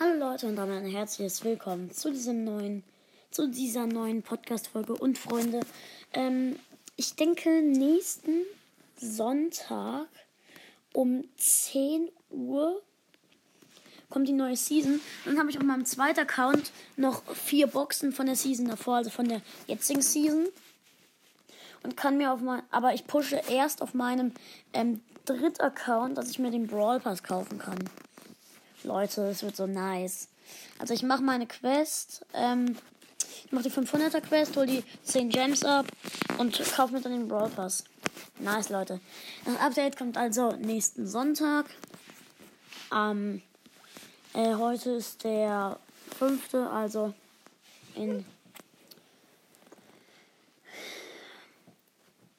[0.00, 2.82] Hallo Leute und damit ein herzliches Willkommen zu diesem neuen,
[3.30, 4.92] zu dieser neuen Podcast-Folge.
[4.92, 5.60] Und Freunde,
[6.12, 6.58] ähm,
[6.96, 8.42] ich denke nächsten
[8.96, 10.08] Sonntag
[10.92, 12.82] um 10 Uhr
[14.10, 15.00] kommt die neue Season.
[15.26, 19.10] Dann habe ich auf meinem zweiten Account noch vier Boxen von der Season davor, also
[19.10, 20.48] von der jetzigen Season.
[21.84, 24.32] Und kann mir auf mein, aber ich pushe erst auf meinem
[24.72, 27.78] ähm, dritten Account, dass ich mir den Brawl Pass kaufen kann.
[28.84, 30.28] Leute, es wird so nice.
[30.78, 32.76] Also ich mache meine Quest, ähm,
[33.44, 35.86] ich mache die 500er Quest, hol die 10 Gems ab
[36.38, 37.84] und kaufe mir dann den Brawl Pass.
[38.38, 39.00] Nice, Leute.
[39.44, 41.66] Das Update kommt also nächsten Sonntag.
[42.94, 43.42] Ähm,
[44.34, 45.78] äh, heute ist der
[46.18, 47.14] fünfte, also
[47.94, 48.24] in.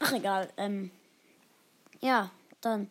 [0.00, 0.48] Ach egal.
[0.56, 0.90] Ähm,
[2.00, 2.90] ja, dann